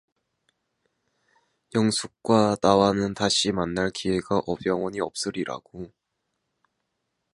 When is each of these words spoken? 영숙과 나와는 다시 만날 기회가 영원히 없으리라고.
영숙과 1.75 2.57
나와는 2.59 3.13
다시 3.13 3.51
만날 3.51 3.91
기회가 3.91 4.41
영원히 4.65 4.99
없으리라고. 4.99 5.91